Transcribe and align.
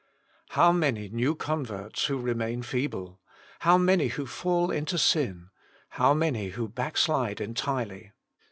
How 0.57 0.71
many 0.71 1.09
new 1.09 1.35
converts 1.35 2.05
who 2.05 2.17
remain 2.17 2.63
feeble; 2.63 3.19
how 3.59 3.77
many 3.77 4.07
who 4.07 4.25
fall 4.25 4.71
into 4.71 4.97
sin; 4.97 5.51
how 5.89 6.15
many 6.15 6.47
who 6.49 6.67
backslide 6.67 7.39
entirely. 7.39 8.11